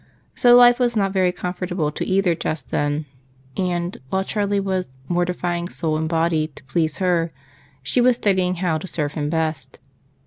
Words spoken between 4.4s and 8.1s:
was "mortifying soul and body" to please her, she